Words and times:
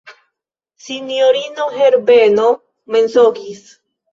Sinjorino 0.85 1.67
Herbeno 1.75 2.49
mensogis. 2.97 3.63